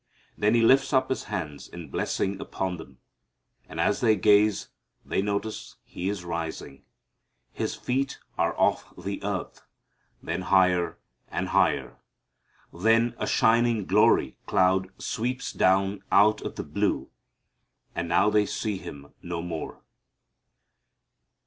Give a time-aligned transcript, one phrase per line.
[0.35, 2.97] Then He lifts up His hands in blessing upon them.
[3.69, 4.69] And as they gaze
[5.05, 6.81] they notice He is rising,
[7.51, 9.61] His feet are off the earth,
[10.19, 11.97] then higher and higher.
[12.73, 17.11] Then a shining glory cloud sweeps down out of the blue,
[17.93, 19.83] and now they see Him no more.